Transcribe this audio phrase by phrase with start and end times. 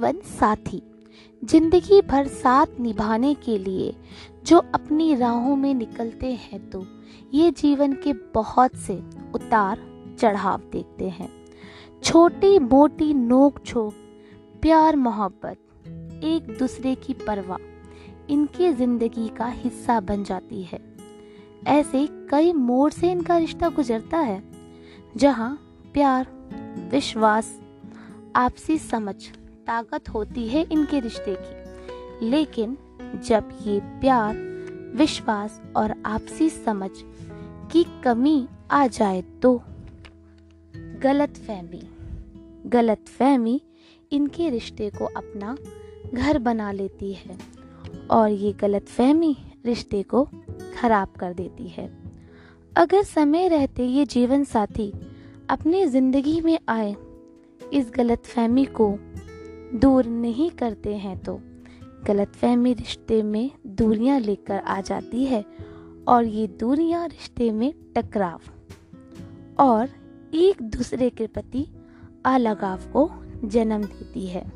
[0.00, 0.80] जीवन साथी,
[1.42, 3.92] ज़िंदगी भर साथ निभाने के लिए
[4.46, 6.84] जो अपनी राहों में निकलते हैं तो
[7.34, 8.94] ये जीवन के बहुत से
[9.34, 9.78] उतार
[10.20, 11.28] चढ़ाव देखते हैं।
[12.02, 13.92] छोटी मोटी नोक झोंक,
[14.62, 15.58] प्यार मोहब्बत,
[16.24, 17.58] एक दूसरे की परवाह,
[18.32, 20.80] इनकी ज़िंदगी का हिस्सा बन जाती है।
[21.68, 24.42] ऐसे कई मोड़ से इनका रिश्ता गुजरता है,
[25.16, 25.52] जहाँ
[25.94, 26.26] प्यार,
[26.92, 27.52] विश्वास,
[28.36, 29.14] आपसी समझ
[29.70, 32.76] ताकत होती है इनके रिश्ते की। लेकिन
[33.24, 34.36] जब ये प्यार,
[34.96, 36.90] विश्वास और आपसी समझ
[37.72, 39.60] की कमी आ जाए तो
[41.02, 41.82] गलत फहमी।
[42.66, 43.60] गलत फहमी
[44.12, 45.56] इनके रिश्ते को अपना
[46.14, 47.38] घर बना लेती है
[48.10, 50.24] और ये गलत फहमी रिश्ते को
[50.80, 51.88] खराब कर देती है।
[52.72, 54.92] अगर समय रहते ये जीवन साथी
[55.50, 56.94] अपनी ज़िंदगी में आए,
[57.72, 58.90] इस गलत फहमी को
[59.74, 61.40] दूर नहीं करते हैं तो
[62.06, 65.44] गलत फहमी रिश्ते में दूरियाँ लेकर आ जाती है
[66.08, 68.40] और ये दूरियाँ रिश्ते में टकराव
[69.58, 69.88] और
[70.34, 71.66] एक दूसरे के प्रति
[72.24, 73.10] अलगाव को
[73.44, 74.52] जन्म देती है।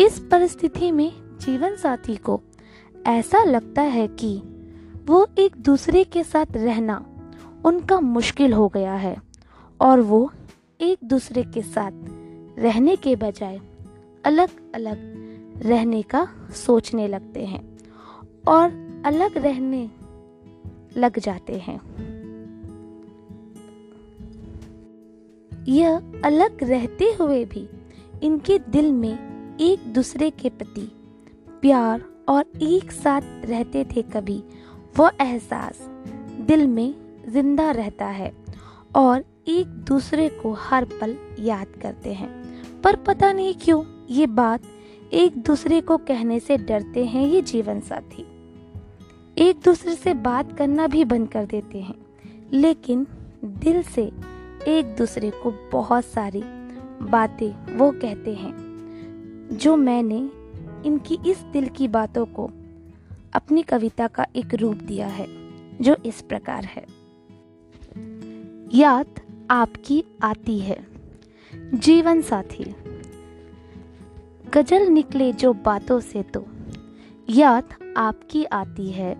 [0.00, 2.40] इस परिस्थिति में जीवन साथी को
[3.06, 4.42] ऐसा लगता है कि
[5.06, 7.06] वो एक दूसरे के साथ रहना
[7.64, 9.16] उनका मुश्किल हो गया है
[9.80, 10.32] और वो
[10.80, 11.92] एक दूसरे के साथ
[12.58, 13.60] रहने के बजाय
[14.24, 14.98] अलग अलग
[15.62, 17.60] रहने का सोचने लगते हैं
[18.48, 18.70] और
[19.06, 19.90] अलग रहने
[20.96, 21.80] लग जाते हैं।
[25.68, 27.68] यह अलग रहते हुए भी
[28.22, 30.90] इनके दिल में एक दूसरे के प्रति
[31.62, 34.42] प्यार और एक साथ रहते थे कभी।
[34.98, 35.80] वह एहसास
[36.40, 36.94] दिल में
[37.28, 38.32] ज़िंदा रहता है
[38.96, 42.49] और एक दूसरे को हर पल याद करते हैं।
[42.84, 44.62] पर पता नहीं क्यों ये बात
[45.12, 48.26] एक दूसरे को कहने से डरते हैं ये जीवन साथी।
[49.38, 51.94] एक दूसरे से बात करना भी बंद कर देते हैं,
[52.52, 53.06] लेकिन
[53.44, 54.02] दिल से
[54.68, 56.42] एक दूसरे को बहुत सारी
[57.02, 58.54] बातें वो कहते हैं,
[59.52, 60.18] जो मैंने
[60.86, 62.50] इनकी इस दिल की बातों को
[63.32, 65.26] अपनी कविता का एक रूप दिया है,
[65.80, 66.86] जो इस प्रकार है।
[68.74, 70.89] याद आपकी आती है।
[71.74, 72.64] जीवन साथी,
[74.54, 76.44] गज़ल निकले जो बातों से तो
[77.28, 79.14] याद आपकी आती है।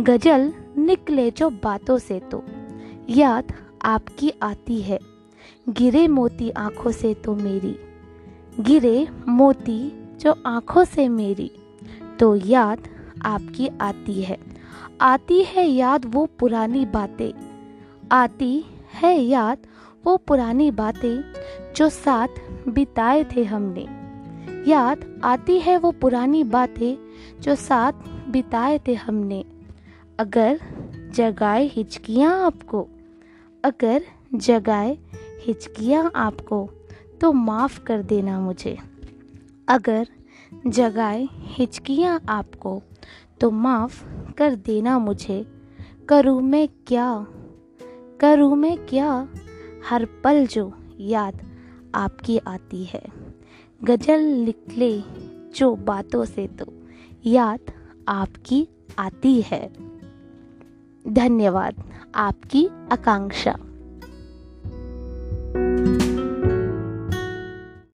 [0.00, 2.42] गज़ल निकले जो बातों से तो
[3.08, 3.52] याद
[3.84, 4.98] आपकी आती है।
[5.68, 7.76] गिरे मोती आँखों से तो मेरी,
[8.60, 9.78] गिरे मोती
[10.20, 11.50] जो आँखों से मेरी
[12.20, 12.88] तो याद
[13.24, 14.38] आपकी आती है।
[15.00, 17.32] आती है याद वो पुरानी बातें,
[18.12, 19.66] आती है याद
[20.04, 21.34] वो पुरानी बातें
[21.76, 22.28] जो साथ
[22.68, 23.86] बिताए थे हमने।
[24.70, 26.96] याद आती है वो पुरानी बातें
[27.40, 27.92] जो साथ
[28.28, 29.44] बिताए थे हमने।
[30.18, 30.60] अगर
[31.14, 32.88] जगाए हिचकियाँ आपको,
[33.64, 34.02] अगर
[34.34, 34.98] जगाए
[35.46, 36.70] हिचकियाँ आपको
[37.20, 38.78] तो माफ़ कर देना मुझे।
[39.68, 40.08] अगर
[40.66, 42.82] जगाए हिचकियाँ आपको
[43.40, 45.46] तो माफ़ कर देना मुझे।
[46.08, 47.26] करूँ मैं क्या?
[48.20, 49.28] करूँ मैं क्या?
[49.88, 51.40] हर पल जो याद
[51.94, 53.02] आपकी आती है।
[53.84, 55.02] गज़ल लिख ले
[55.54, 56.72] जो बातों से तो
[57.26, 57.60] याद
[58.08, 58.68] आपकी
[58.98, 59.72] आती है।
[61.08, 61.74] धन्यवाद
[62.14, 63.56] आपकी आकांक्षा।